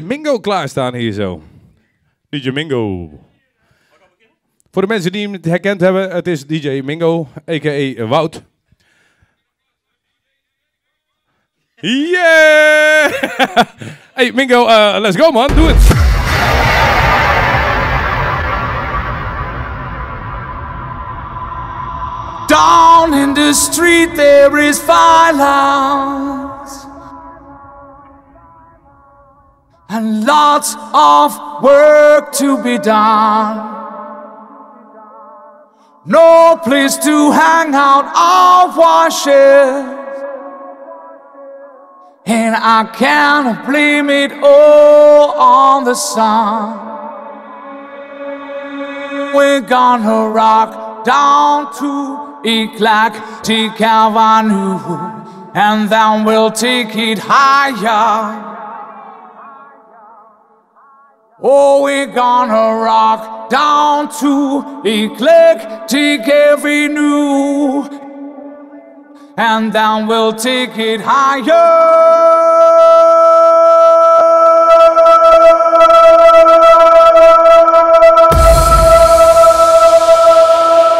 [0.00, 1.42] Mingo klaarstaan hier zo.
[2.28, 3.10] DJ Mingo.
[4.70, 8.06] Voor de mensen die hem herkend hebben, het is DJ Mingo, a.k.a.
[8.06, 8.42] Wout.
[11.80, 13.12] Yeah!
[14.16, 15.88] hey Mingo, uh, let's go man, doe het!
[22.48, 26.55] Down in the street there is violence
[29.88, 33.74] and lots of work to be done.
[36.04, 39.94] No place to hang out or washes,
[42.28, 46.78] And I can't blame it all on the sun.
[49.32, 54.78] We're gonna rock down to Eclectic Avenue,
[55.54, 58.55] and then we'll take it higher.
[61.42, 67.82] Oh, we're gonna rock down to Eclectic Avenue.
[69.36, 71.42] And then we'll take it higher.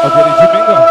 [0.05, 0.86] Okay, did you mingle?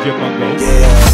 [0.00, 0.58] DJ Mongo.
[0.58, 1.09] Yeah.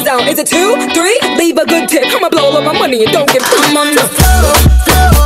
[0.00, 0.28] The zone.
[0.28, 1.18] Is it two, three?
[1.36, 2.04] Leave a good tip.
[2.06, 3.42] I'ma blow all my money and don't give.
[3.44, 4.54] I'm on the floor,
[4.84, 5.19] floor.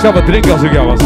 [0.00, 1.00] Zou wat drinken als ik jou was.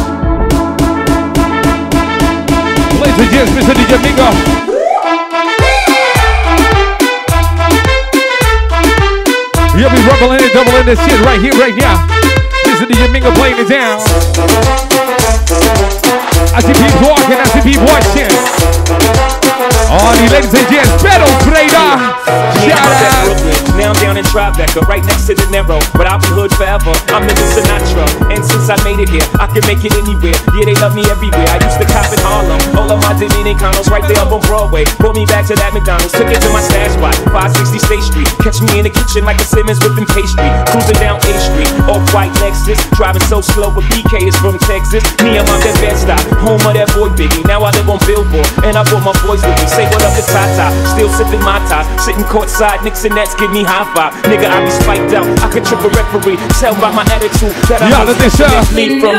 [3.00, 3.74] Ladies and gents, Mr.
[3.74, 4.28] DJ Mingo.
[9.76, 11.96] You'll be rubbling it, doubling this shit right here, right now.
[12.66, 12.86] Mr.
[12.86, 14.00] DJ Mingo playing it down.
[16.54, 18.30] I see people walking, I see people watching.
[19.90, 21.90] All the ladies and gents, Pedal Trader.
[22.62, 23.23] Shout out.
[24.14, 25.82] I'm down in Tribeca, right next to the Narrow.
[25.98, 26.94] But I'll be hood forever.
[27.10, 28.06] I'm living Sinatra.
[28.30, 30.38] And since I made it here, I can make it anywhere.
[30.54, 31.42] Yeah, they love me everywhere.
[31.50, 32.62] I used to cop in Harlem.
[32.78, 34.86] All of my Dominicanos right there up on Broadway.
[35.02, 36.14] Pulled me back to that McDonald's.
[36.14, 38.30] Took it to my stash spot, 560 State Street.
[38.38, 40.46] Catch me in the kitchen like a Simmons whipping pastry.
[40.70, 41.70] Cruising down A Street.
[41.90, 45.02] Off-white Lexus, driving so slow, but BK is from Texas.
[45.26, 45.98] Me and my bed bed
[46.38, 47.42] home of that boy Biggie.
[47.50, 49.66] Now I live on Billboard, and I brought my boys with me.
[49.66, 51.82] Say what up to Tata, still sipping my tie.
[51.98, 54.13] Sitting courtside, Knicks and Nets give me high five.
[54.22, 56.36] Nigga, I be spiked out, I could trip a referee.
[56.60, 59.14] Tell by my attitude that I Ja, was dat is, uh, lead from.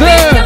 [0.00, 0.39] Vader!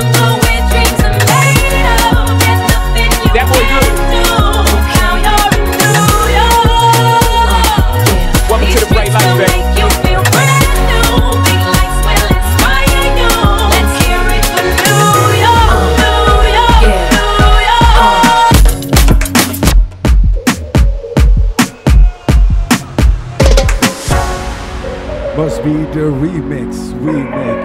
[25.94, 27.62] The remix we make.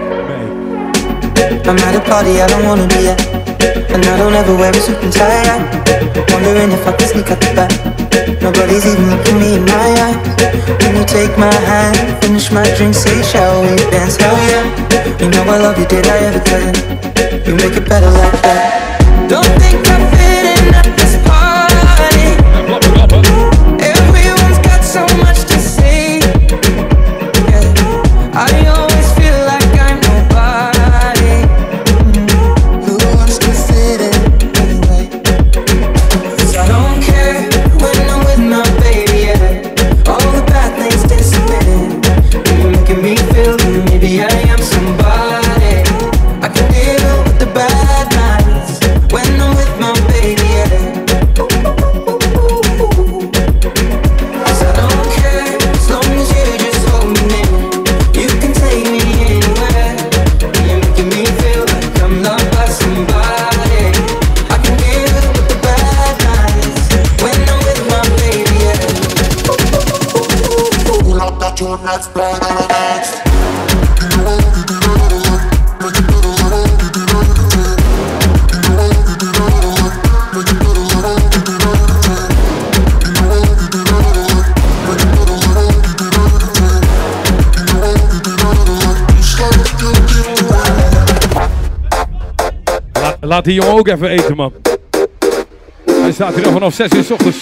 [1.66, 3.18] I'm at a party I don't wanna be at.
[3.90, 5.50] And I don't ever wear a suit and tie.
[5.50, 5.66] I'm
[6.30, 7.74] Wondering if I can sneak out the back.
[8.40, 10.18] Nobody's even looking me in my eyes.
[10.78, 14.14] When you take my hand, finish my drink, say shall we dance?
[14.14, 15.18] Hell yeah.
[15.18, 16.74] You know I love you, did I ever tell you?
[17.50, 19.26] You make it better like that.
[19.28, 20.09] Don't think I
[93.30, 94.52] Laat, die jongen ook even eten, man.
[95.84, 97.38] Hij staat hier al vanaf 6 uur s ochtends.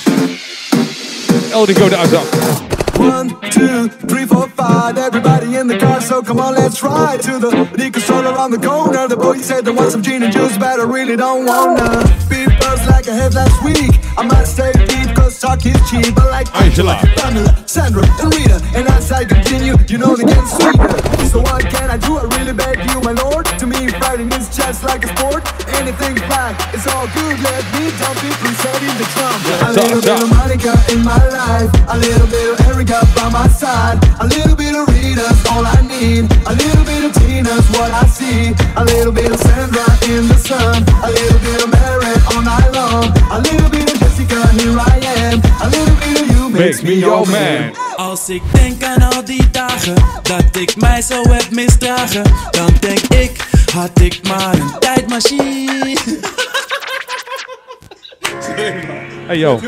[1.50, 2.68] Eldico de Azam.
[2.99, 4.99] One, two, three, four, five.
[4.99, 8.59] Everybody in the car, so come on, let's ride to the liquor store around the
[8.59, 9.07] corner.
[9.07, 12.02] The boy said they want some gin and juice, but I really don't wanna.
[12.28, 13.95] Beat buzz like I had last week.
[14.19, 16.19] I might stay deep, cause talk is cheap.
[16.19, 16.97] I like Angela.
[17.17, 18.61] Pamela, Sandra, and Rita.
[18.75, 21.08] And as I continue, you know they get sweeter.
[21.88, 22.21] So I do?
[22.21, 23.47] I really beg you, my lord.
[23.57, 25.40] To me, fighting is just like a sport.
[25.73, 27.37] Anything's fine, it's all good.
[27.40, 29.33] Let me dump it, please set in the drum.
[29.64, 33.49] A little bit of Monica in my life, a little bit of Erica by my
[33.49, 37.88] side, a little bit of Rita's all I need, a little bit of Tina's what
[37.88, 42.12] I see, a little bit of Sandra in the sun, a little bit of Mary
[42.28, 44.92] all night long, a little bit of Jessica, here I
[45.25, 47.73] am, a little bit of you Makes me your man.
[47.99, 53.00] Als ik denk aan al die dagen dat ik mij zo heb misdragen, dan denk
[53.00, 55.97] ik, had ik maar een tijdmachine.
[59.29, 59.61] Hey yo.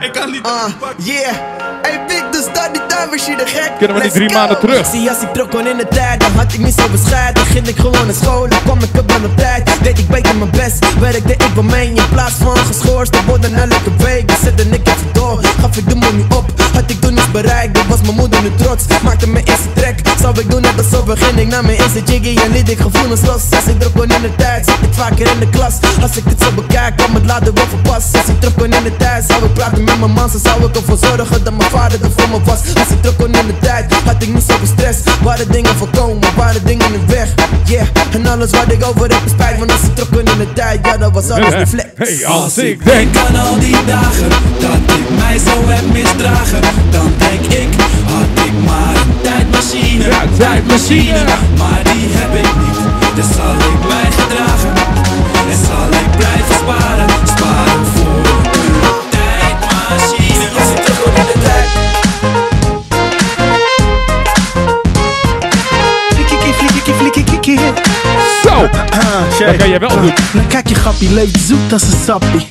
[0.00, 0.42] Ik kan niet.
[0.42, 1.34] Ah, yeah.
[1.82, 3.70] Hey, Big, dus dat die tijdmachine gek.
[3.78, 4.86] Kunnen we die Let's drie maanden terug?
[4.86, 7.46] Zie, als ik terug kon in de tijd, dan had ik niet zo bescheiden.
[7.46, 9.70] Ging ik gewoon naar school, dan kwam ik op aan op tijd.
[9.82, 13.12] Deed ik beter mijn best, werkte ik bij mij in plaats van geschorst.
[13.12, 15.40] Dan worden elke week, dan zette ik even door.
[15.60, 17.74] Gaf ik de money op, had ik toen niets bereikt.
[17.74, 20.00] Dan was mijn moeder nu trots, maakte me eerste trek.
[20.20, 23.22] Zou ik doen net alsof begin ik naar mijn eerste jiggy en liet ik gevoelens
[23.22, 23.42] los.
[23.50, 25.74] Als ik terug kon in de tijd, zat ik vaker in de klas.
[26.02, 27.65] Als ik dit zo bekijk, kwam het later wel
[27.96, 30.30] Als ik terug kon in de tijd, zou ik praten met mijn man.
[30.30, 32.60] Zo zou ik ervoor zorgen dat mijn vader er voor me was.
[32.74, 34.98] Als ik terug kon in de tijd, had ik niet zoveel stress.
[35.22, 37.28] Waren dingen voorkomen, waren dingen in weg.
[37.64, 39.58] Yeah, en alles wat ik over heb is spijt.
[39.58, 41.88] Want als ik terug kon in de tijd, ja, dat was alles de flex.
[41.94, 43.14] Hey, als ik denk.
[43.14, 44.28] Denk aan al die dagen
[44.60, 47.68] dat ik mij zo heb misdragen, dan denk ik,
[48.12, 50.04] had ik maar een tijdmachine.
[50.04, 51.24] Ja, tijdmachine.
[51.58, 52.78] Maar die heb ik niet,
[53.16, 54.72] dus zal ik mij gedragen.
[55.50, 57.05] En zal ik blijven sparen,
[68.42, 68.68] Zo!
[69.44, 70.12] Dat kan jij wel goed.
[70.32, 72.46] Dan kijk je grappie, leuk zoet als een sappie.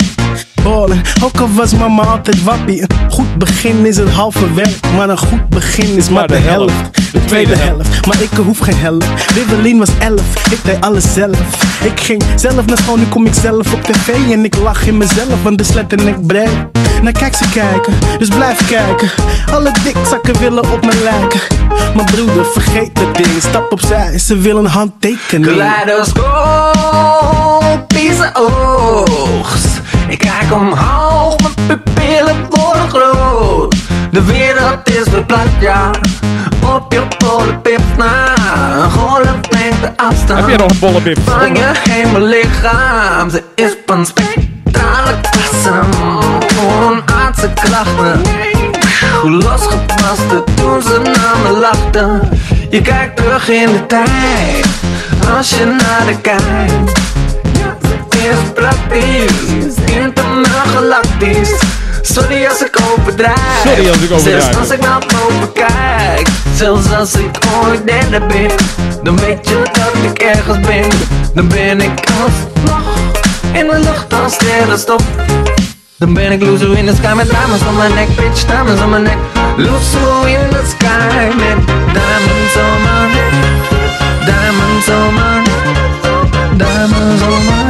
[0.65, 1.01] Ballen.
[1.23, 2.81] Ook al was mama altijd wappie.
[2.81, 4.79] Een goed begin is het halve werk.
[4.95, 6.73] Maar een goed begin is maar de helft.
[7.11, 9.31] De tweede helft, maar ik hoef geen helft.
[9.33, 11.39] Rivelin was elf, ik deed alles zelf.
[11.83, 14.31] Ik ging zelf naar school, nu kom ik zelf op tv.
[14.31, 16.47] En ik lach in mezelf, want de slet en ik brei.
[17.01, 19.09] Nou kijk ze kijken, dus blijf kijken.
[19.51, 21.39] Alle dikzakken willen op me lijken.
[21.95, 23.27] Maar broeder, vergeet dat ding.
[23.39, 25.57] Stap opzij, ze willen een handtekening.
[25.57, 29.74] Kaleidoscopische oogst.
[30.07, 33.75] Ik kijk omhoog, mijn pupillen worden groot.
[34.11, 35.89] De wereld is verplaatst, ja.
[36.75, 38.33] Op je polenpip na.
[38.83, 40.39] Een golf neemt de afstand.
[40.39, 41.19] Heb je nog een bolle bib?
[41.25, 43.29] Van je hemellichaam.
[43.29, 45.73] Ze is van spectrale klasse.
[46.81, 48.21] Onaardse klachten.
[49.21, 52.29] Hoe losgepast toen ze naar me lachten.
[52.69, 54.67] Je kijkt terug in de tijd.
[55.37, 56.99] Als je naar de kijkt.
[58.25, 61.53] Is praktisch, internaal galactisch.
[62.01, 63.61] Sorry als ik overdrijf.
[63.63, 64.43] Sorry als ik overdrijf.
[64.43, 66.27] Zelfs als ik naar boven kijk.
[66.55, 68.51] Zelfs als ik ooit derde ben.
[69.03, 70.89] Dan weet je dat ik ergens ben.
[71.33, 72.83] Dan ben ik als vlag
[73.51, 75.01] in de lucht als sterrenstof.
[75.97, 78.89] Dan ben ik loser in the sky met diamonds on my neck, bitch, diamonds on
[78.89, 79.17] my neck.
[79.57, 83.33] Loser in the sky met diamonds on my neck.
[84.25, 85.45] Diamonds on my.
[86.57, 87.64] Diamonds on my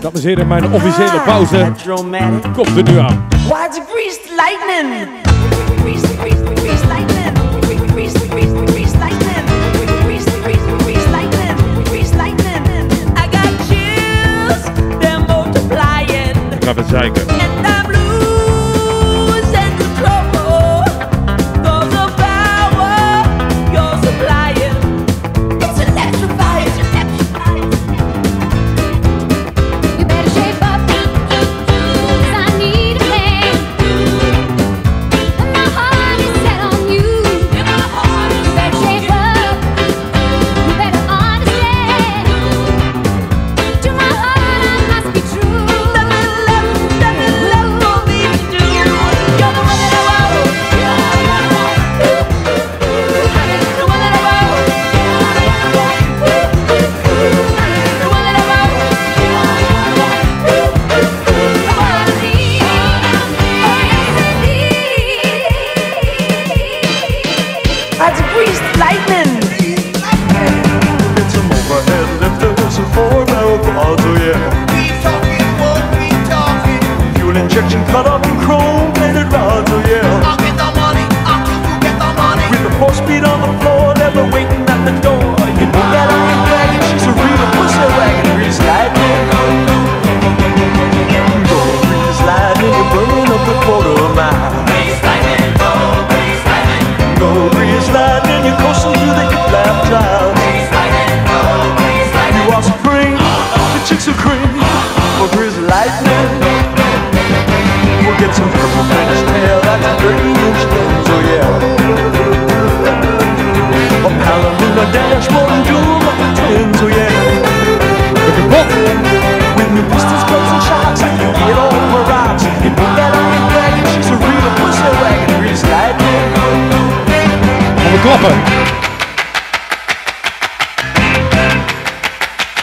[0.00, 2.52] Dames en heren, mijn officiële pauze Hadromatic.
[2.52, 3.26] komt er nu aan.
[3.30, 5.08] Why the greased lightning?
[5.80, 6.18] Greased,
[6.58, 7.18] greased lightning.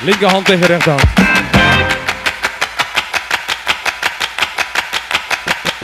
[0.06, 1.02] Linkerhand tegen rechterhand.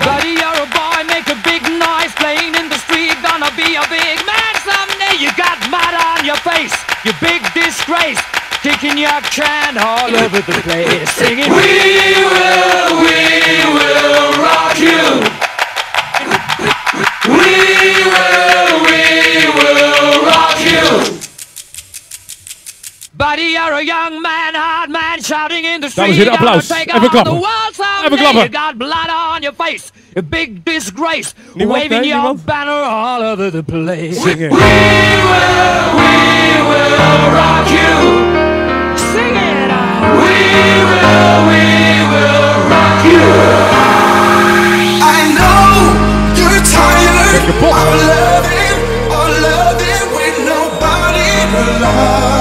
[0.06, 3.18] Buddy, you're a boy, make a big noise playing in the street.
[3.24, 5.18] Gonna be a big man someday.
[5.18, 8.22] You got mud on your face, you big disgrace.
[8.62, 11.50] Kicking your can all over the place, singing.
[11.50, 11.82] We
[12.30, 13.18] will, we
[13.74, 15.02] will rock you.
[17.32, 17.81] We
[23.32, 26.08] Buddy, you're a young man, hard man, shouting in the street.
[26.08, 26.68] Dames en heren, applaus.
[26.68, 27.34] Gonna take Even klappen.
[27.34, 28.06] the world someday.
[28.08, 28.44] Even klappen.
[28.44, 31.34] You got blood on your face, a big disgrace.
[31.56, 31.68] Niemand?
[31.72, 32.46] Waving Nee, your niemand?
[32.46, 34.20] banner all over the place.
[34.20, 34.52] Zingen.
[34.52, 34.58] We
[35.32, 36.12] will, we
[36.70, 37.96] will rock you.
[39.14, 40.12] Sing it out.
[40.20, 40.36] We
[40.92, 41.64] will, we
[42.12, 43.28] will rock you.
[45.16, 45.72] I know
[46.36, 48.78] you're tired of loving
[49.16, 52.41] or loving with nobody to love.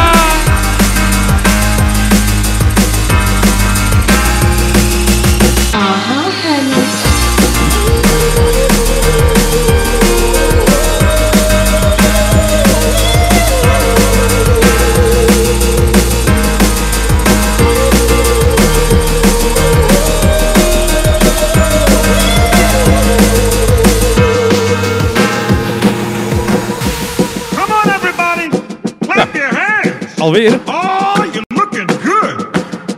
[30.31, 30.61] Alweer.
[30.65, 32.55] Oh, you're looking good.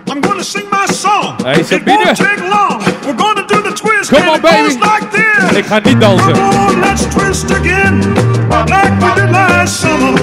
[0.08, 1.38] I'm going to sing my song.
[1.40, 2.78] It won't take long.
[3.06, 4.12] We're going to do the twist.
[4.12, 4.86] Come and on, it goes baby.
[4.86, 5.58] like this.
[5.58, 6.34] Ik ga niet dansen.
[6.34, 8.14] Come on, let's twist again.
[8.50, 10.14] Like we did last summer.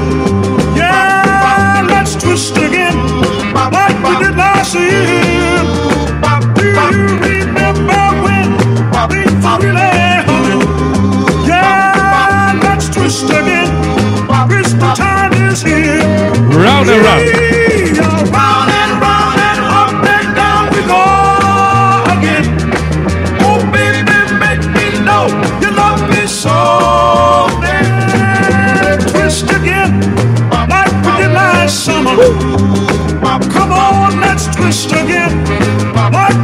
[0.76, 2.96] Yeah, let's twist again.
[3.72, 5.64] Like we did last year.
[6.54, 8.56] Do you remember when
[9.10, 9.24] we
[9.66, 10.09] really
[15.50, 15.98] is here.
[16.54, 17.24] Round and round.
[18.30, 21.02] Round and round and up and down we go
[22.14, 22.44] again.
[23.42, 24.02] Oh, baby,
[24.38, 25.26] make me know
[25.62, 26.56] you love me so.
[27.62, 30.00] Then twist again,
[30.68, 32.16] like we did last summer.
[33.50, 35.32] Come on, let's twist again,
[36.12, 36.39] like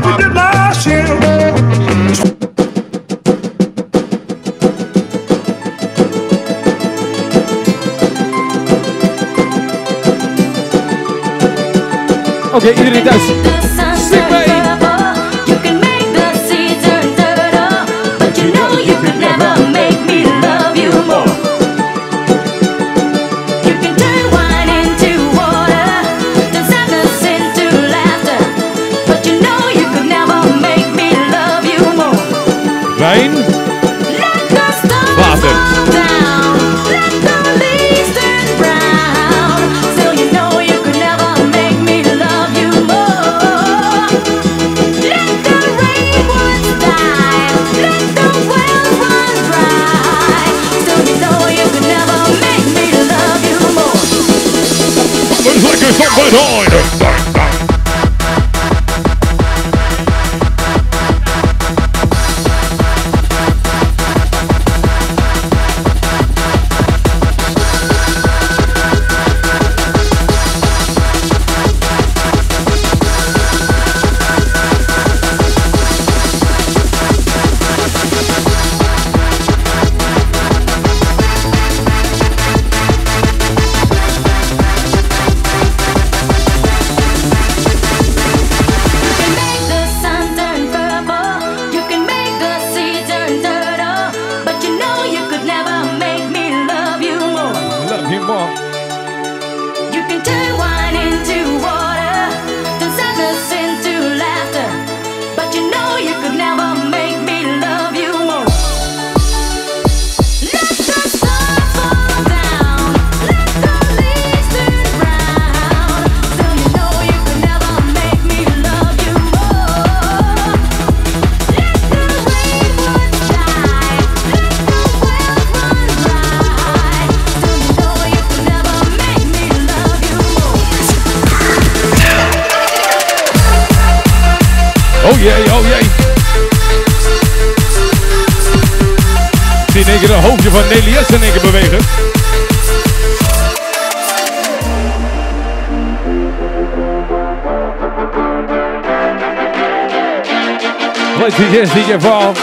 [151.98, 152.34] DJ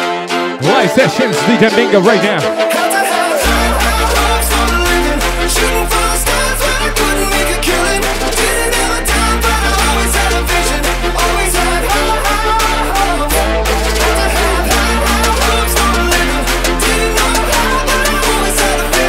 [0.61, 2.39] Live sessions, DJ Bingo right now.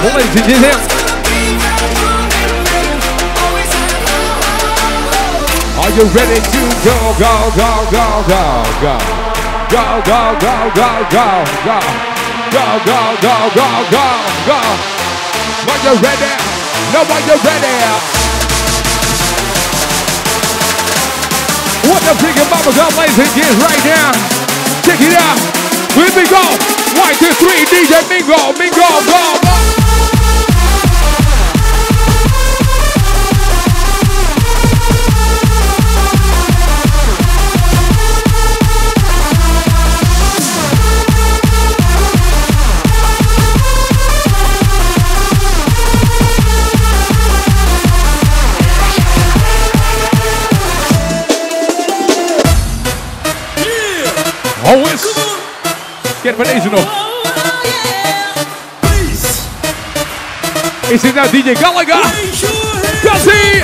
[0.05, 0.95] Ladies and gentlemen.
[5.81, 9.24] Are you ready to go, go, go, go, go, go?
[9.75, 11.27] Go, go, go, go, go,
[11.67, 11.79] go.
[12.55, 14.07] Go, go, go, go, go,
[14.47, 14.59] go.
[15.67, 16.35] Are you ready?
[16.95, 17.75] No, are you ready?
[21.91, 24.15] What the freaking bubble gum, and gents, right now.
[24.87, 25.43] Check it out.
[25.99, 26.45] We go.
[26.95, 29.44] One, two, three, DJ Mingo, Mingo, go,
[56.25, 56.91] Quero fazer isso de novo.
[60.91, 61.97] Esse é o DJ Gallagher.
[63.03, 63.63] Casinha.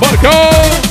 [0.00, 0.81] Marcão!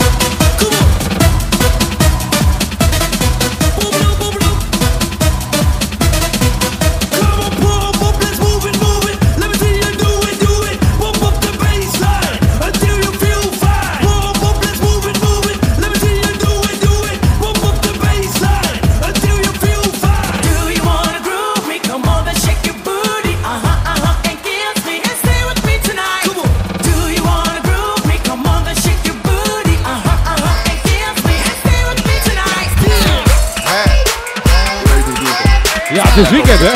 [36.16, 36.72] Is weekend, hè?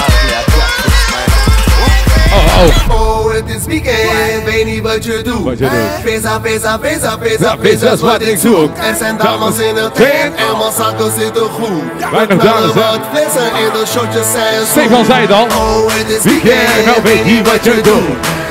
[2.35, 2.99] Oh, oh.
[3.01, 5.43] Oh, het is weekend, weet niet wat je doet.
[5.43, 6.03] Wat je doet.
[6.03, 8.77] Pizza, pizza, pizza, pizza, pizza is wat ik zoek.
[8.77, 12.11] Er zijn dames in het tent en mijn zakken zitten goed.
[12.11, 12.79] Weinig We dames, hè?
[12.79, 14.65] wat flessen en de shotjes zijn.
[14.71, 15.43] Stefan zei het al.
[15.43, 18.09] Oh, het is Weekend, nou weet niet wat je doet.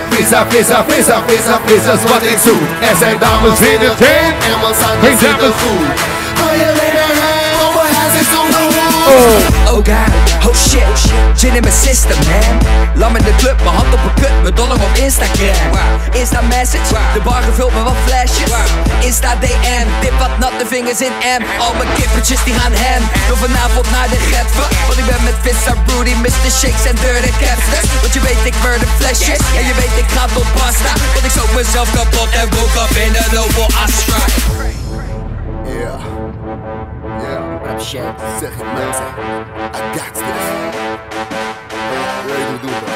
[0.08, 2.62] Pizza, pizza, pizza, pizza, pizza is wat ik zoek.
[2.90, 5.88] Er zijn dames in het tent en mijn zakken zitten goed.
[6.38, 6.68] Kan je
[7.62, 8.64] oh, my house is so good.
[9.66, 12.58] Oh god, oh shit, gin in mijn system man.
[12.94, 15.70] Lam in de club, mijn hand op een kut, mijn dollar op Instagram.
[16.12, 18.50] Insta message, de bar gevuld met wat flesjes.
[19.00, 21.42] Insta DM, dip wat natte vingers in M.
[21.60, 23.02] Al mijn kippertjes die gaan hem.
[23.28, 26.50] Door vanavond naar de Getver Want ik ben met Pizza Broody, Mr.
[26.60, 29.42] Shakes en Dirty Capsters Want je weet ik murder flesjes.
[29.58, 30.92] En je weet ik ga tot pasta.
[31.14, 34.20] Want ik zoek mezelf kapot en woke up in een Opel Astra.
[35.64, 36.00] Yeah.
[37.20, 37.53] Yeah.
[37.74, 38.02] rap shit.
[38.40, 39.04] Zeg ik mensen,
[39.72, 40.44] I got this.
[42.26, 42.90] Ready to do that.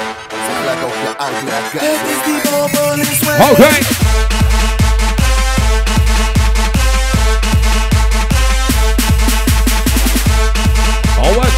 [0.46, 1.88] Zeg lekker op je ankle, I got this.
[1.88, 2.96] Oh, is die bobbel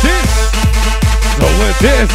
[0.00, 0.30] This,
[1.36, 2.10] so with this,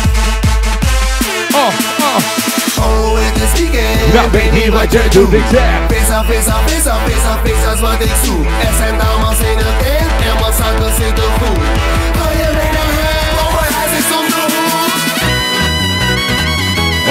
[1.54, 2.45] oh, oh.
[2.80, 4.14] Oh, het is weekend.
[4.14, 5.86] Nou, weet niet wat je doet, ik zeg.
[5.88, 8.46] Pizza, pizza, pizza, pizza, pizza is wat ik zoek.
[8.46, 11.60] Er zijn dames in het tent en mijn zakken zitten goed.
[12.18, 12.88] Kan je leren,
[13.44, 14.94] oh, my house is on the hoek.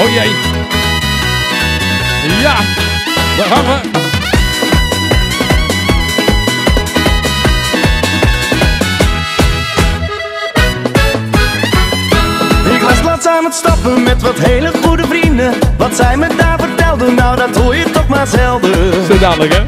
[0.00, 0.33] Oh jee.
[2.42, 2.57] Ja.
[3.37, 4.03] Daar gaan we.
[12.74, 15.53] Ik was laatst aan het stappen met wat hele goede vrienden.
[15.77, 18.72] Wat zij me daar vertelden, nou dat hoor je toch maar zelden.
[19.09, 19.62] Zo dadelijk, hè?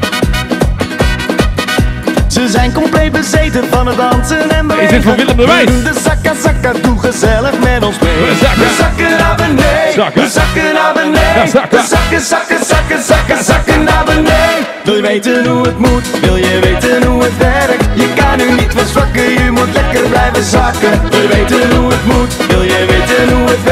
[2.27, 4.85] Ze zijn compleet bezeten van het dansen en bewegen.
[4.85, 5.67] Is dit van Willem de Wijs?
[5.67, 8.15] De zakka zakka, doe gezellig met ons mee.
[8.15, 8.61] We zakken.
[8.61, 9.93] We zakken naar beneden.
[9.95, 10.23] Zakken.
[10.23, 11.35] We zakken naar beneden.
[11.37, 11.85] Ja, zakken.
[11.87, 14.67] Zakken, zakken, zakken, zakken, zakken naar beneden.
[14.85, 16.21] Wil je weten hoe het moet?
[16.21, 17.85] Wil je weten hoe het werkt?
[17.95, 20.91] Je kan nu niet verzwakken, je moet lekker blijven zakken.
[21.11, 22.47] Wil je weten hoe het moet?
[22.49, 23.65] Wil je weten hoe het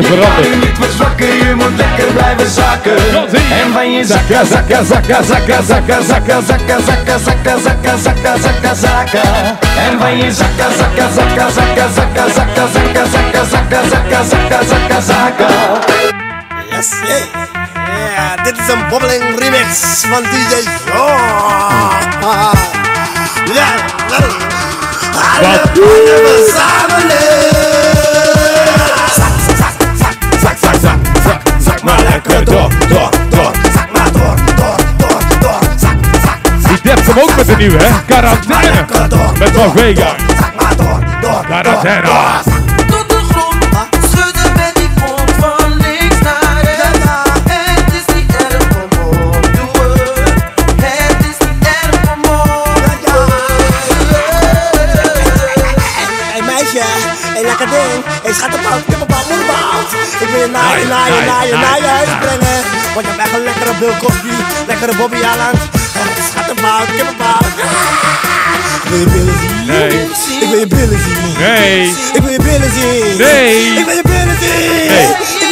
[0.00, 0.78] bent veranderd.
[0.80, 2.92] verzwakken, je moet lekker blijven zakken.
[2.92, 3.62] Je.
[3.64, 8.74] En van je zakka, zakka, zakka, zakka, zakka, zakka, zakka, zakka, zakka, zakka, zakka, zakka,
[8.74, 9.22] zakka.
[9.88, 15.00] En van je zakka, zakka, zakka, zakka, zakka, zakka, zakka, zakka, zakka, zakka, zakka, zakka,
[15.00, 15.48] zakka.
[16.70, 16.90] Yes.
[18.16, 20.54] Ja, dit is een bobbeling remix van DJ.
[23.54, 23.68] Ja,
[24.10, 24.52] nou.
[26.14, 27.93] We samen
[31.86, 33.52] zak, zak maar lekker door, door, door.
[33.74, 35.60] Zak maar door, door, door, door.
[35.76, 37.90] Zak, zak, Die dept hem ook met de nieuwe, hè?
[38.06, 38.84] Quarantaine.
[39.38, 40.14] Met Van Vega.
[40.40, 41.44] zak maar door, door.
[41.44, 42.08] Quarantaine.
[42.86, 43.54] Tot de grond,
[44.10, 47.04] schudden met die kont van links naar rechts.
[47.48, 49.34] Het is niet erg om op.
[50.82, 52.82] Het is niet erg om op
[56.32, 56.82] Hey meisje,
[57.34, 58.04] hey lekker ding.
[58.22, 58.32] Hey
[60.80, 61.24] je, naar je,
[62.94, 64.34] Want je hebt echt een lekkere Bill Cosby,
[64.66, 65.54] lekkere Bobby Allen.
[66.30, 67.52] Schattenbout, kippenbout.
[68.82, 69.66] Ik wil je billen zien.
[69.66, 69.88] Nee.
[70.40, 71.38] Ik wil je billen zien.
[71.38, 71.88] Nee.
[72.12, 73.16] Ik wil je billen zien.
[73.16, 73.78] Nee.
[73.78, 74.76] Ik wil je billen zien.
[74.76, 74.78] Nee.
[74.78, 75.43] Ik wil je billen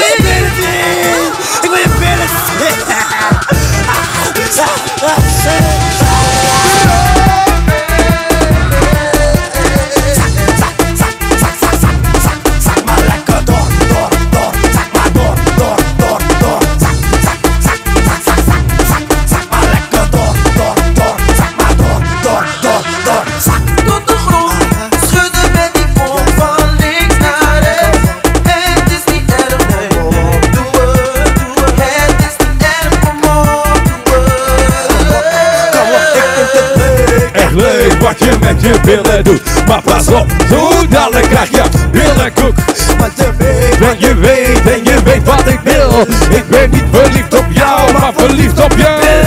[41.50, 42.54] krijg je billenkoek.
[42.98, 46.00] Want je weet, En je weet, en je weet wat ik wil.
[46.36, 49.20] Ik ben niet verliefd op jou, maar verliefd op je.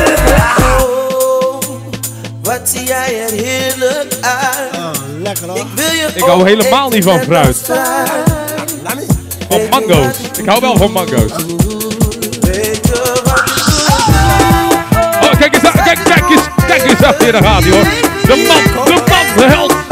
[2.44, 5.00] Wat zie jij er heerlijk uit.
[5.22, 5.58] lekker hoor.
[5.58, 7.58] Ik wil je Ik hou helemaal niet van fruit.
[9.50, 10.16] Van mango's.
[10.38, 11.32] Ik hou wel van mango's.
[15.22, 17.84] Oh, kijk eens, kijk, kijk eens, kijk eens achter daar gaat hij hoor.
[18.22, 19.85] De man, de man, de held.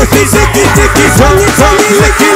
[0.00, 2.29] Licky, zicky, dicky, tonguey, tonguey, licky.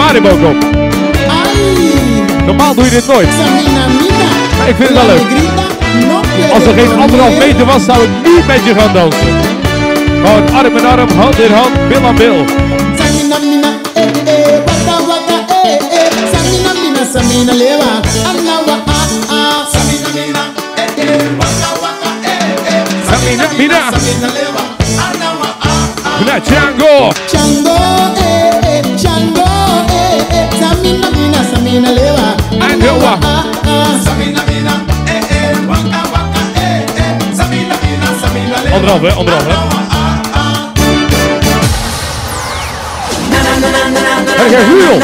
[0.00, 0.58] Uit Paramaribo kom.
[2.46, 3.28] Normaal doe je dit nooit.
[4.58, 5.26] Maar ik vind het wel leuk.
[6.52, 9.26] Als er geen anderhalf meter was, zou ik niet met je gaan dansen.
[10.06, 12.44] Gewoon arm in arm, hand in hand, bil aan bil.
[12.98, 14.62] Samina, mina, eh, eh, eh, eh.
[16.32, 16.72] Samina,
[23.56, 24.28] mina, samina,
[31.74, 32.36] Samina, mina,
[38.20, 38.76] samina, lewa.
[38.76, 39.52] Anderhalf hè, anderhalf hè.
[44.36, 44.98] Kijk eens, Huel.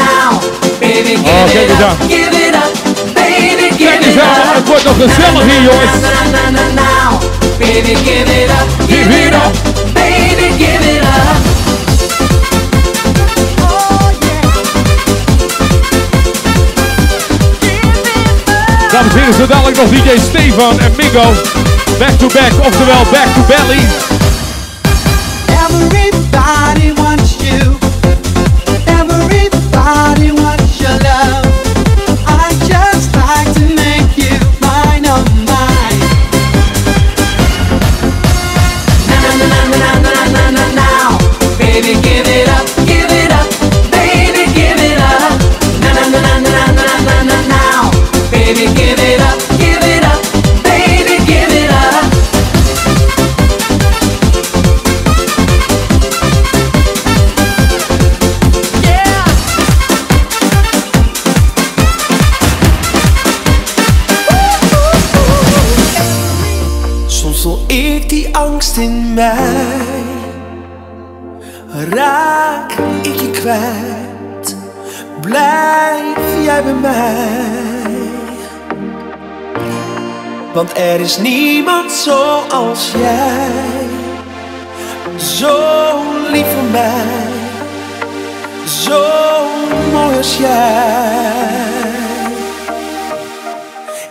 [1.23, 1.97] Oh, kijk eens aan.
[3.77, 5.91] Kijk eens aan, het wordt nog gezellig hier jongens.
[7.59, 9.53] Baby, give it up, give it up.
[9.93, 11.70] baby, give it up.
[18.91, 21.33] Dames en heren, zo dadelijk nog DJ Stefan en Migo.
[21.99, 23.79] Back to back, oftewel back to belly.
[81.01, 83.49] Is niemand zoals jij.
[85.15, 85.57] Zo
[86.31, 87.29] lief voor mij.
[88.65, 89.03] Zo
[89.91, 91.39] mooi als jij.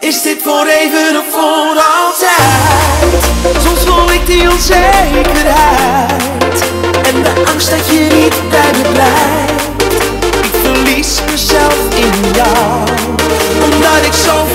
[0.00, 3.22] Is dit voor even of voor altijd?
[3.64, 6.12] Soms voel ik die onzekerheid
[7.02, 9.68] En de angst dat je niet bij me blijft
[10.44, 12.88] Ik verlies mezelf in jou
[13.64, 14.49] Omdat ik zoveel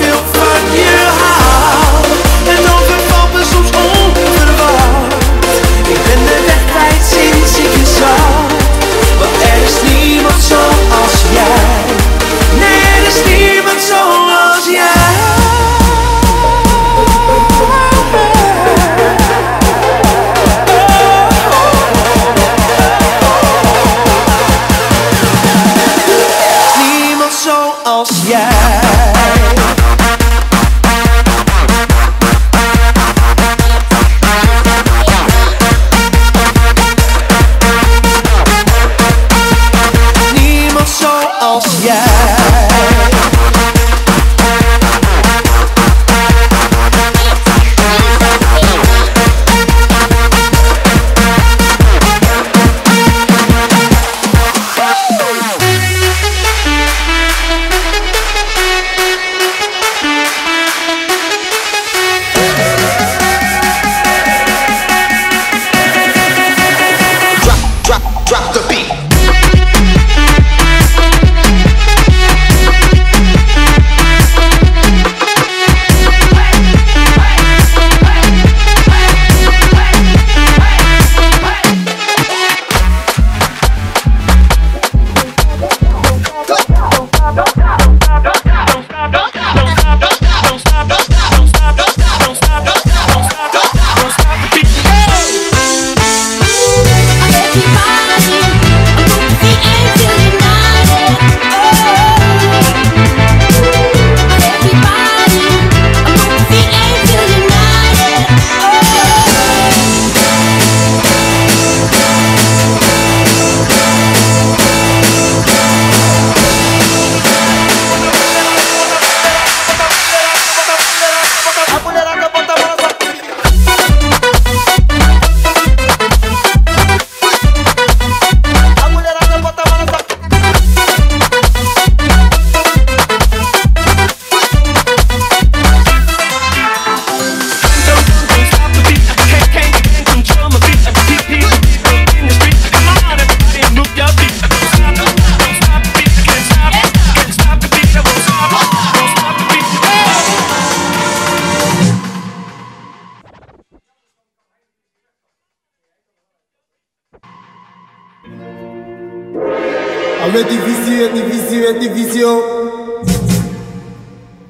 [160.26, 162.26] Avec difficile, difficile, difficile.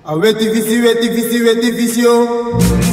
[0.07, 2.86] Avec difficile, difficile, difficile.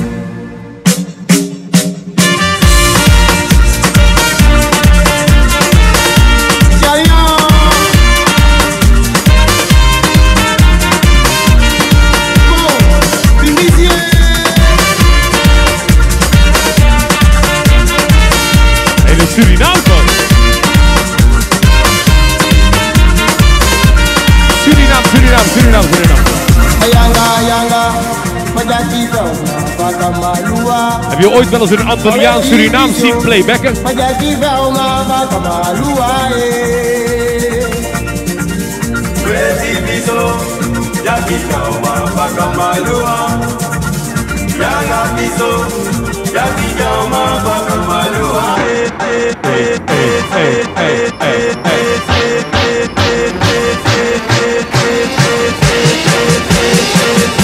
[31.33, 33.75] Ooit wel eens een Antilliaan Surinaam zien playbacken?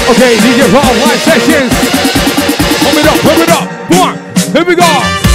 [0.10, 1.74] Okay, DJ Paul, live sessions.
[2.84, 3.68] Pump it up, pump it up.
[4.52, 5.28] Here we go.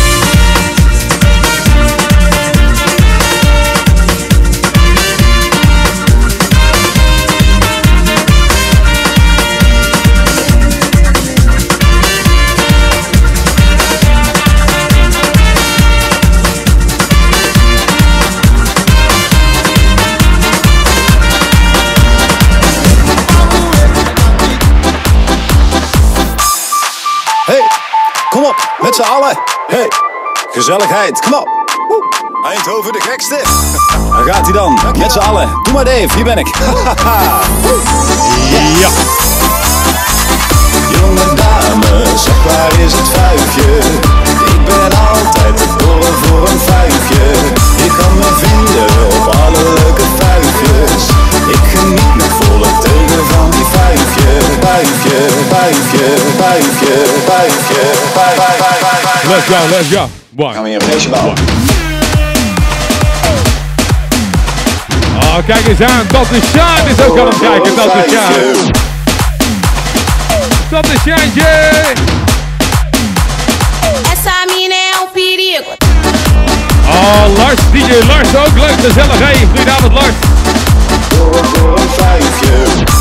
[30.65, 31.49] Gezelligheid, kom op.
[31.89, 32.03] Woe.
[32.51, 33.39] Eindhoven de gekste.
[34.15, 35.49] Daar gaat hij dan, met z'n allen.
[35.63, 36.47] Doe maar Dave, hier ben ik.
[38.81, 38.89] ja.
[40.91, 43.79] Jonge dame, zeg waar is het vuifje?
[44.53, 47.25] Ik ben altijd te boren voor een vuifje.
[47.83, 51.05] Je kan me vinden op alle leuke vuifjes.
[51.47, 54.29] Ik geniet met volle teugen van die vuifje.
[54.61, 55.17] Vuifje,
[55.49, 56.07] vuifje,
[56.39, 56.95] vuifje,
[57.27, 57.83] vuifje,
[58.15, 58.64] vuifje.
[59.35, 60.09] Let's go, let's go.
[60.37, 60.55] One.
[60.55, 61.35] Gaan we hier een feestje bouwen.
[65.23, 66.07] Oh, kijk eens aan.
[66.07, 67.75] Tante Sjaan is ook aan het kijken.
[67.75, 68.73] Tante Sjaan.
[70.71, 71.49] Tante Sjaantje.
[74.13, 75.73] Essa mina é um perigo.
[76.89, 79.19] Oh, Lars, DJ Lars ook leuk, gezellig.
[79.19, 80.15] Hey, goedenavond Lars.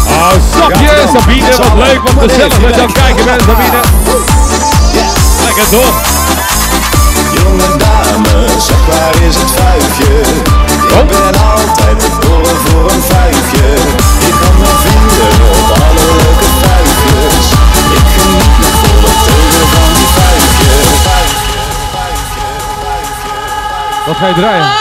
[0.08, 3.80] Oh, Sapje, Sabine, wat leuk, wat gezellig dat je aan het kijken bent, Sabine.
[5.46, 6.13] Lekker toch?
[7.38, 8.36] Jonge dame,
[8.68, 10.14] zeg waar is het vuifje?
[11.00, 13.68] Ik ben altijd te boren voor een vuifje.
[14.26, 17.46] Je kan me vinden op alle leuke vuifjes.
[17.98, 20.72] Ik geniet met volle teugen van die vuifje.
[24.06, 24.72] Wat ga je draaien?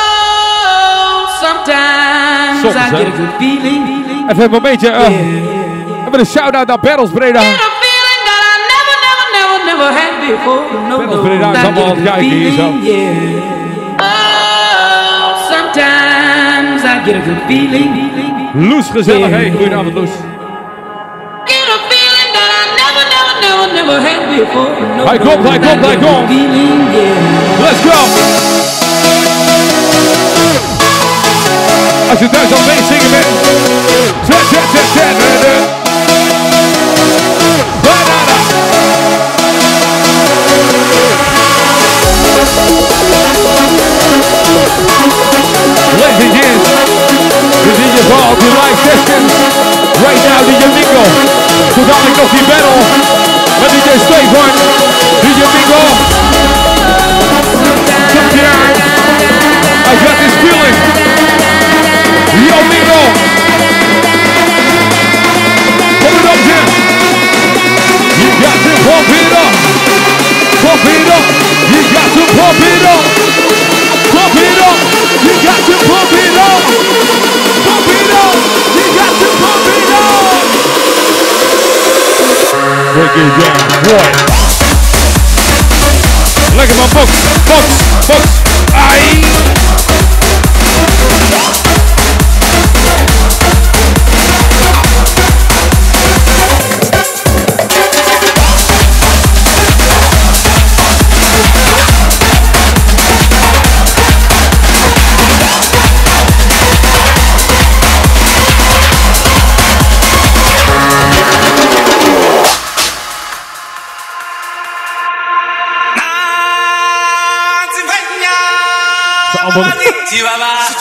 [1.43, 2.97] Sometimes Soms, I hè?
[2.97, 4.31] get a good feeling.
[4.31, 4.89] Even een momentje.
[4.89, 7.41] eh, Even een shout-out naar Barrels Breda.
[10.23, 10.63] Never, never had before.
[10.89, 13.11] No, Barrels no, Breda is I allemaal get aan het yeah.
[13.99, 17.91] Oh, sometimes I get a good feeling.
[18.55, 19.31] Loes, gezellig.
[19.31, 20.15] Hey, goedenavond Loes.
[21.51, 24.73] Get a feeling that I never, never, never, never had before.
[25.09, 26.31] Hij komt, hij komt, hij komt.
[26.31, 27.21] yeah.
[27.65, 27.99] Let's go!
[32.11, 33.31] Als je thuis al mee zingen bent.
[34.27, 34.89] Zet, zet, zet,
[35.41, 35.82] zet.
[83.15, 83.52] Thank you,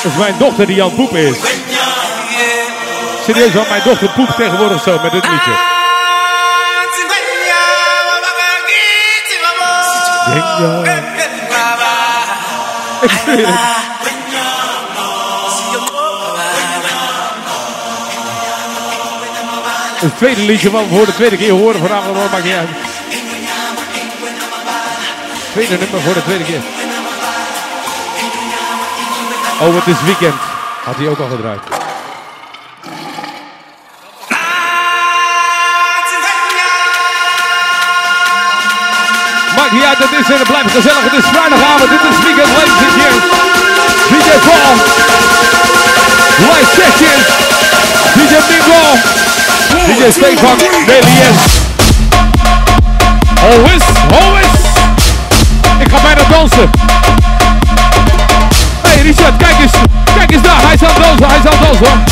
[0.06, 1.38] is mijn dochter die aan het poepen is.
[3.26, 5.52] Serieus, want mijn dochter poept tegenwoordig zo met dit liedje.
[13.02, 13.80] Ik zweer het.
[20.02, 22.70] Het tweede liedje wat we voor de tweede keer horen vanavond, maar maakt niet uit.
[25.52, 26.81] Tweede nummer voor de tweede keer.
[29.62, 30.34] Oh, het is weekend.
[30.84, 31.62] Had hij ook al gedraaid.
[39.56, 41.04] Maakt niet uit, het is en het blijft gezellig.
[41.04, 43.26] Het is vrijdagavond, dit is weekend, ladies and gents.
[44.12, 44.74] DJ Paul.
[46.50, 47.26] Live sessions.
[48.18, 48.84] DJ Bingo.
[49.88, 50.58] DJ Stefan.
[50.86, 51.18] Daily.
[53.50, 53.84] Always,
[54.22, 54.54] always.
[55.80, 56.91] Ik ga bijna dansen.
[59.12, 59.72] Hey Richard, kijk eens.
[60.16, 60.62] Kijk eens daar.
[60.62, 61.28] Hij is dansen.
[61.28, 62.04] Hij is dansen.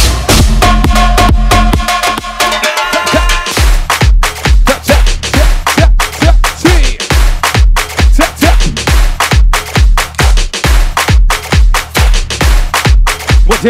[13.45, 13.63] What's?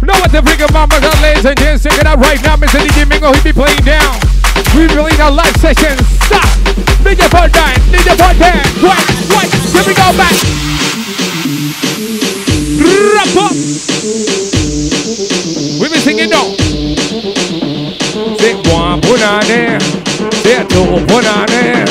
[0.00, 1.82] Know what the freaking mama got, ladies and gents?
[1.82, 2.78] Check it out right now, Mr.
[2.78, 3.32] DJ Mingo.
[3.32, 4.18] He be playing down.
[4.74, 5.96] We be playing our live session.
[6.26, 6.57] Stop.
[7.04, 7.80] DJ Fortnite.
[7.92, 8.66] DJ Fortnite.
[8.82, 9.50] Wait, wait.
[9.72, 10.34] Here we go back.
[12.78, 13.52] Wrap up.
[15.80, 16.54] We be singing now.
[18.38, 19.80] Say one, put on there.
[20.42, 21.86] Say two, put on there.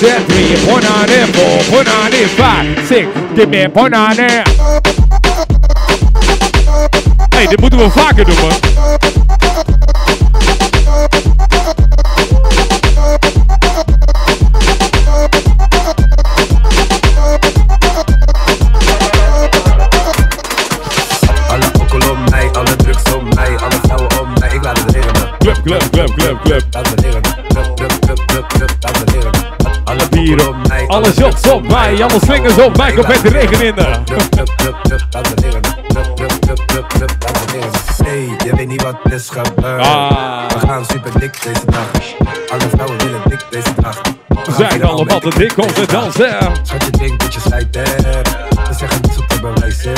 [0.00, 1.26] Say three, put on there.
[1.28, 2.28] Four, put on there.
[2.28, 4.44] Five, six, give me put on there.
[7.30, 8.99] Hey, dit moeten we vaker doen.
[26.00, 26.62] Club, club, club.
[26.70, 29.80] Club, club, club, club, club.
[29.84, 33.28] Alle Bier op mij, alle shots op mij, alle slingers op mij, komt met de
[33.28, 34.00] regen in de.
[34.04, 35.00] Club, club, club, club.
[35.10, 35.62] Laat het regenen.
[35.88, 37.10] Club, club, club, club, club.
[37.20, 37.80] Laat het regenen.
[38.04, 39.80] Hey, je weet niet wat is gebeurd.
[39.80, 40.48] Ah.
[40.48, 42.14] We gaan super dik deze nacht.
[42.50, 44.00] Alle vrouwen willen dik deze nacht.
[44.28, 46.38] We zijn allemaal te dik om te dansen.
[46.62, 47.78] Schat, je denkt dat je slijt.
[48.66, 49.92] Ze zeggen niet zo te bewijzen.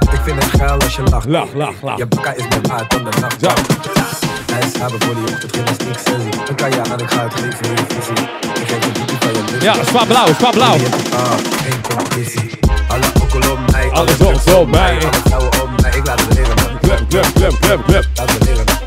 [0.00, 1.26] Ik vind het geil als je lacht.
[1.28, 1.98] Lach, lach, lach.
[1.98, 4.29] Je bakka is meer waard dan de nacht.
[4.58, 6.44] Is hebben voor die ochtend, gymnastiek sessie.
[6.46, 8.28] Dan kan je aan, ik ga het geven in je visie.
[8.60, 9.62] Ik geef je die van je lust.
[9.62, 10.74] Ja, spa blauw, spa blauw.
[10.74, 11.32] Ah,
[11.62, 12.50] geen competitie.
[12.88, 14.98] Alle alcohol om mij, Alles drugs op mij.
[14.98, 16.78] Alle vrouwen om mij, ik laat het regenen.
[16.80, 18.06] Club, club, club, club, club.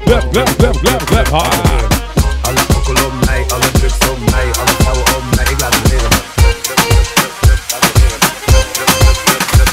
[0.06, 1.32] Laat het.
[1.32, 1.50] Ah.
[2.42, 5.92] Alle alcohol om mij, alle drugs om mij, alle vrouwen om mij, ik laat het
[5.92, 6.22] regenen.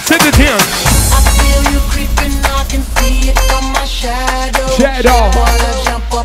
[0.07, 0.59] Zet het hier.
[1.38, 5.39] feel you creeping, I can see it from my shadow.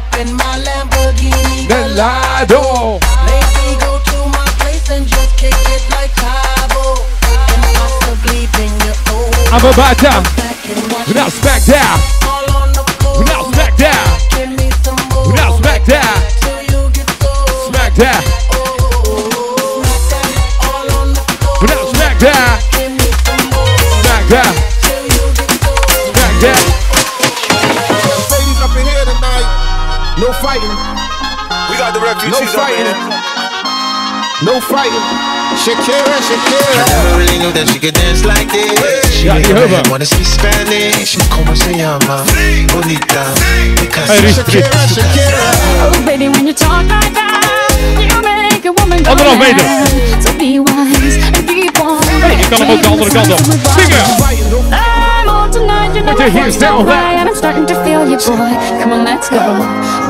[0.06, 3.00] up in my Lamborghini Gallardo.
[3.26, 6.96] Lately go to my place and just kick it like Cabo.
[7.52, 9.54] And possibly bring you over.
[9.54, 10.14] I'm about to.
[11.14, 12.00] Now smack down.
[13.26, 14.08] Now smack down.
[15.36, 16.18] Now smack down.
[17.68, 18.45] Smack down.
[32.24, 32.96] We No fighting.
[34.44, 35.06] No fighting.
[35.64, 36.84] Shakira, Shakira.
[36.84, 38.72] I never really knew that she could dance like this.
[39.14, 39.82] She Ja, make die a heuvel.
[39.82, 41.18] man wanna speak Spanish.
[41.30, 42.24] Como se llama?
[42.74, 43.24] Bonita.
[43.82, 44.46] Because Hey, Richard.
[44.48, 45.44] Shakira, Shakira.
[45.92, 49.64] Oh, baby, when you talk like that, you make a woman go Anderhalf meter.
[49.64, 50.24] mad.
[50.24, 52.02] So be wise and keep on.
[52.22, 53.40] Hey, ik kan hem ook de andere kant op.
[53.78, 54.45] Zingen.
[55.56, 57.16] Tonight, you know Put your hands down, don't back.
[57.16, 58.52] lie, and I'm starting to feel you, boy.
[58.84, 59.40] Come on, let's go,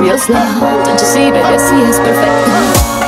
[0.02, 0.41] real slow.
[0.41, 3.05] Don't you see, baby, see it's perfect.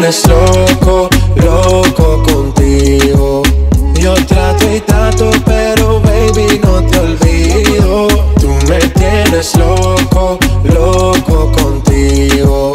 [0.00, 3.42] Tienes loco, loco contigo.
[3.96, 8.08] Yo trato y trato, pero baby no te olvido.
[8.40, 12.72] Tú me tienes loco, loco contigo.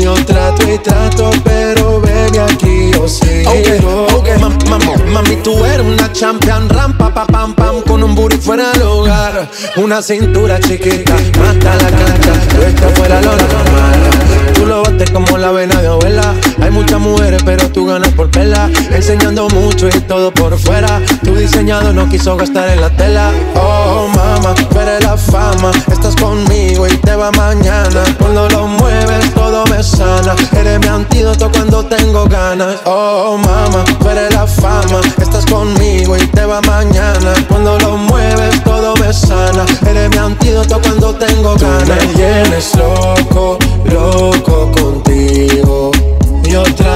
[0.00, 3.50] Yo trato y trato, pero baby aquí yo sigo.
[3.50, 8.14] Ok, ok, mam- mam- mami, tú eres una champion, rampa, pa, pam, pam, con un
[8.14, 9.50] booty fuera del hogar.
[9.76, 14.10] Una cintura chiquita, mata la cancha, tú estás fuera lo normal.
[14.54, 16.34] Tú lo bates como la vena de abuela.
[16.70, 18.70] Hay muchas mujeres, pero tú ganas por vela.
[18.92, 21.02] Enseñando mucho y todo por fuera.
[21.24, 23.32] Tu diseñado no quiso gastar en la tela.
[23.56, 25.72] Oh, mama, tú eres la fama.
[25.90, 28.04] Estás conmigo y te va mañana.
[28.20, 30.36] Cuando lo mueves, todo me sana.
[30.52, 32.76] Eres mi antídoto cuando tengo ganas.
[32.84, 35.00] Oh, mama, tú eres la fama.
[35.20, 37.34] Estás conmigo y te va mañana.
[37.48, 39.66] Cuando lo mueves, todo me sana.
[39.88, 41.88] Eres mi antídoto cuando tengo ganas.
[41.88, 44.99] Me tienes loco, loco contigo.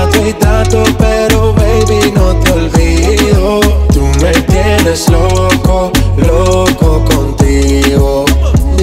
[0.04, 3.60] Trato y trato, pero baby no te olvido.
[3.90, 8.26] Tú me tienes loco, loco contigo.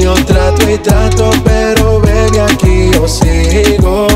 [0.01, 4.11] Yo trato y trato, pero baby aquí yo sigo.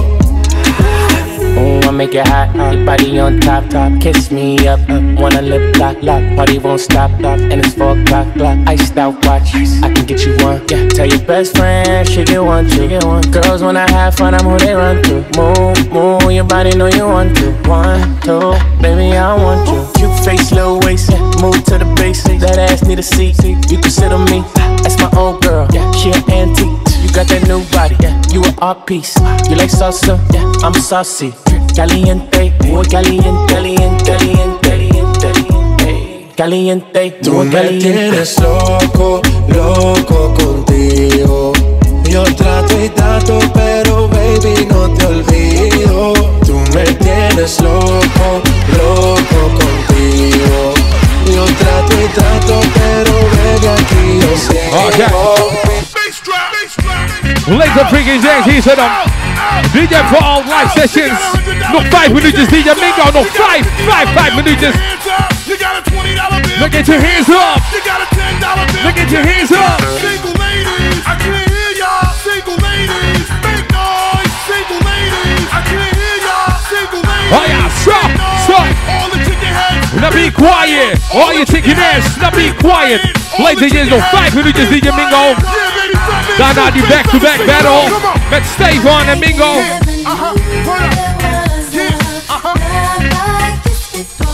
[1.95, 4.01] Make it hot, your body on top, top.
[4.01, 5.01] Kiss me up, up.
[5.17, 6.21] wanna lip lock, lock.
[6.35, 7.39] Party won't stop, stop.
[7.39, 8.57] And it's four o'clock, clock.
[8.67, 10.61] Iced out watch, I can get you one.
[10.67, 13.21] Yeah, tell your best friend she get one, she get one.
[13.31, 15.23] Girls when I have fun, I'm who they run to.
[15.37, 17.51] Move, move, your body know you want to.
[17.69, 19.87] One, two, baby I want you.
[19.95, 22.41] Cute face, little waist, move to the basics.
[22.43, 23.77] That ass need a seat, you
[24.11, 24.43] on me.
[24.83, 25.89] That's my old girl, yeah.
[25.91, 26.84] She an antique.
[27.15, 28.21] You got that new body, yeah.
[28.33, 29.15] You an art piece.
[29.47, 30.43] You like salsa, yeah.
[30.61, 31.31] I'm saucy.
[31.73, 34.59] Caliente, muy caliente, caliente, caliente,
[35.23, 37.93] caliente, caliente, Tú me caliente.
[37.93, 41.53] tienes loco, loco contigo.
[42.03, 46.11] Yo trato y trato, pero baby no te olvido.
[46.45, 48.41] Tú me tienes loco,
[48.75, 50.73] loco contigo.
[51.33, 55.94] Yo trato y trato, pero baby aquí yo sigo.
[57.47, 58.89] And freaking gents, hier zijn dan.
[59.73, 61.19] DJ voor all live sessions.
[61.71, 63.11] Nog vijf minuutjes, DJ Mingo.
[63.13, 64.75] Nog vijf, vijf, vijf minuutjes.
[66.59, 67.61] Look at your hands up.
[68.83, 69.81] Look at your hands up.
[69.99, 72.13] Single ladies, I can't hear y'all.
[72.23, 74.31] Single ladies, make noise.
[74.47, 76.57] Single ladies, I can't hear y'all.
[76.69, 77.31] Single ladies.
[77.37, 78.09] Oh yeah, stop,
[78.45, 78.67] stop.
[78.89, 79.93] All the chicken heads.
[80.01, 80.99] Now be quiet.
[81.13, 83.01] All you chicken ass, now be quiet.
[83.37, 85.64] Ladies and gents, nog vijf minuutjes, DJ Mingo.
[86.37, 89.61] Daarna die back-to-back battle met Stefan en Mingo.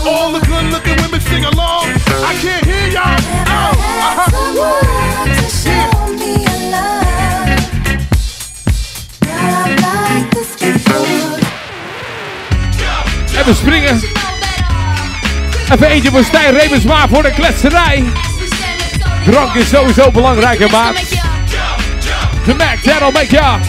[0.04, 1.86] All the good looking women sing along.
[1.86, 3.32] I can't hear y'all.
[13.36, 14.00] En we springen.
[15.72, 18.04] Even eentje voor Stijn Rebensma voor de kletserij.
[19.24, 20.94] Drank is sowieso belangrijk, maat.
[22.44, 23.60] The Mac, that'll make ya.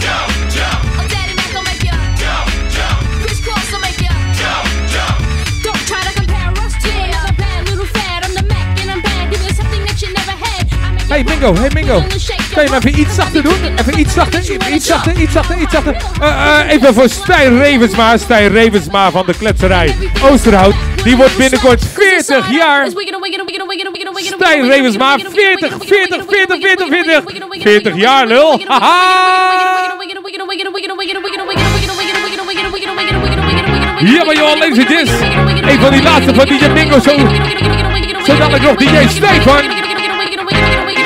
[11.08, 12.02] Hey Mingo, hey Mingo.
[12.54, 13.78] Kan je me even iets zachter doen?
[13.78, 14.40] Even iets zachter,
[14.72, 15.96] iets zachter, iets zachter, iets zachter.
[16.68, 20.74] Even voor Stijn Revensma, Stijn Revensma van de kletserij Oosterhout.
[21.04, 22.88] Die wordt binnenkort 40 jaar.
[24.24, 27.22] Stijn Levensma, 40, 40, 40, 40, 40,
[27.62, 28.60] 40 jaar lul.
[28.66, 29.92] Haha.
[33.98, 35.10] Ja, maar joh, ladies and.
[35.70, 37.00] Een van die laatste van DJ Mingo.
[37.00, 37.16] Zo,
[38.26, 39.60] zo dadelijk nog DJ Stefan.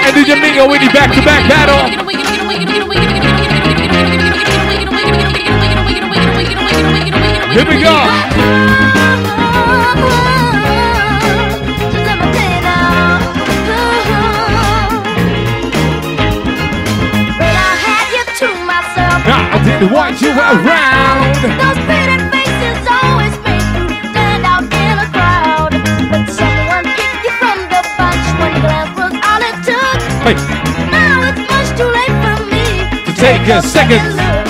[0.06, 2.06] En DJ Mingo in die back-to-back -back battle.
[7.52, 8.97] Here we go.
[19.78, 21.38] Why you around?
[21.38, 25.70] Those pretty faces always make you stand out in a crowd.
[26.10, 28.26] But someone picked you from the bunch.
[28.42, 29.98] One glance was all it took.
[30.26, 30.34] Hey.
[30.90, 34.46] Now it's much too late for me to take, take a, a second, second look.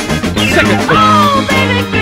[0.49, 0.97] Second look.
[0.97, 1.98] Oh, baby,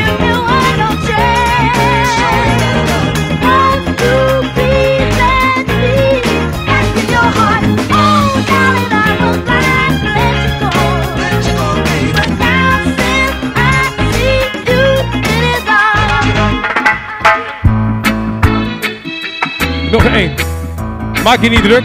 [21.26, 21.84] Maak je niet druk.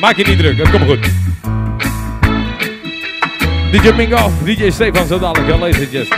[0.00, 0.58] Maak je niet druk.
[0.58, 1.10] Dat komt goed.
[3.72, 5.46] DJ Mingo, DJ Stefan, zo dadelijk.
[5.46, 6.08] Wel lezen,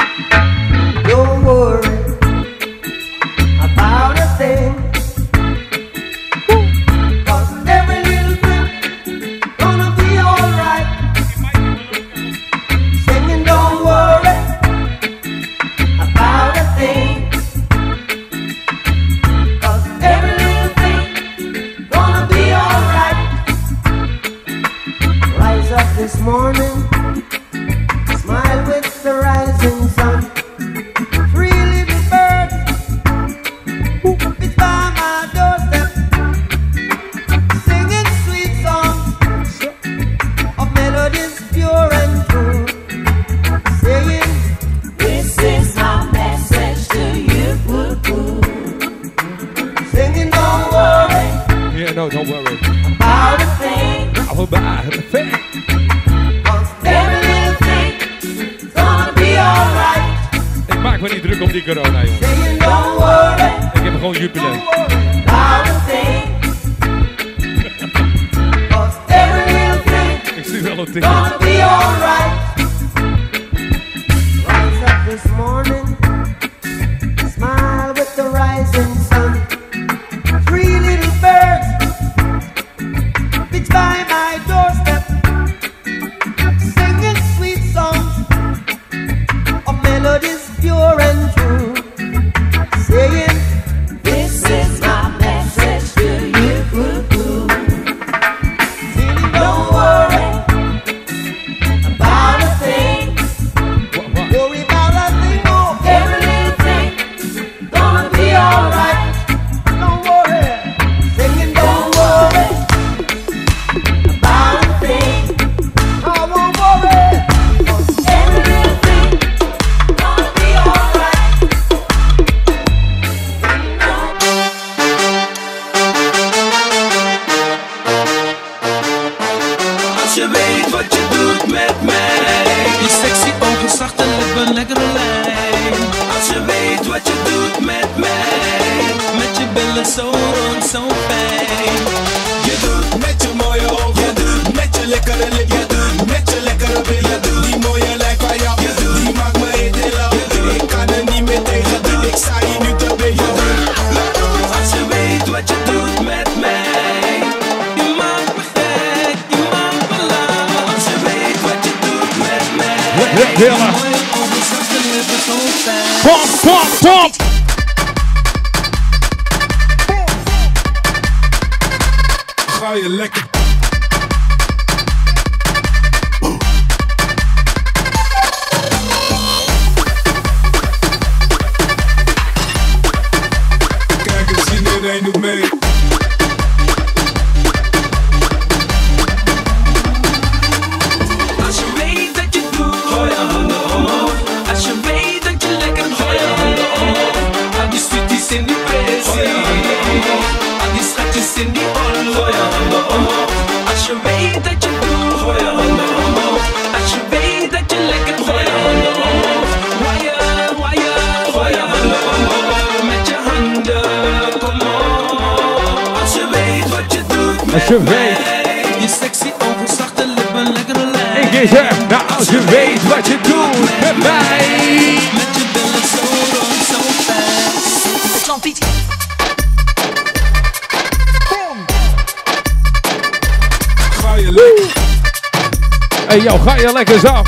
[236.11, 237.23] Hey yo, ga je lekker zo.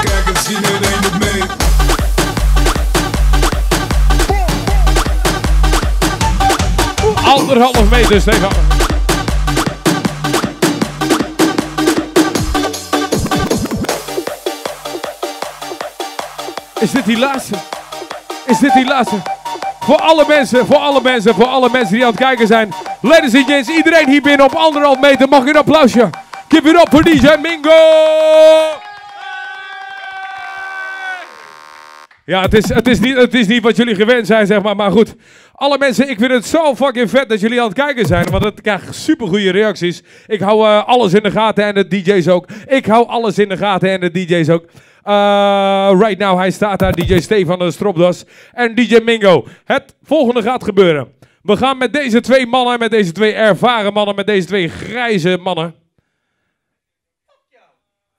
[0.00, 1.42] Kijk eens, zien iedereen doet mee.
[7.24, 8.52] Anderhalf meter, Stefan.
[16.78, 17.54] Is dit die laatste?
[18.46, 19.16] Is dit die laatste?
[19.80, 22.72] Voor alle mensen, voor alle mensen, voor alle mensen die aan het kijken zijn.
[23.00, 25.28] Ladies and gents, iedereen hier binnen op anderhalf meter.
[25.28, 26.10] Mag ik een applausje?
[26.52, 27.70] Give it up voor DJ Mingo!
[32.24, 34.76] Ja, het is, het, is niet, het is niet wat jullie gewend zijn, zeg maar.
[34.76, 35.14] Maar goed,
[35.52, 38.30] alle mensen, ik vind het zo fucking vet dat jullie aan het kijken zijn.
[38.30, 40.02] Want het krijgt super goede reacties.
[40.26, 42.46] Ik hou eh, alles in de gaten en de DJ's ook.
[42.66, 44.64] Ik hou alles in de gaten en de DJ's ook.
[45.02, 49.46] Eh, right now, hij staat daar, DJ Stefan de Stropdas en DJ Mingo.
[49.64, 51.08] Het volgende gaat gebeuren.
[51.42, 55.38] We gaan met deze twee mannen, met deze twee ervaren mannen, met deze twee grijze
[55.42, 55.79] mannen.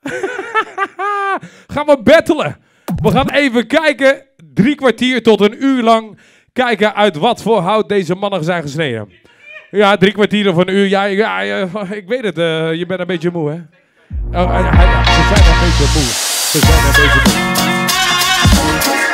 [1.74, 2.58] gaan we battelen.
[3.02, 6.18] We gaan even kijken, drie kwartier tot een uur lang,
[6.54, 9.10] kijken uit wat voor hout deze mannen zijn gesneden.
[9.72, 10.88] Ja, drie kwartier of een uur.
[10.88, 13.58] Ja, ja, ik weet het, eh, je bent een beetje moe, hè?
[14.40, 16.10] Oh, ze zijn een beetje moe.
[16.52, 19.11] Ze zijn een beetje moe.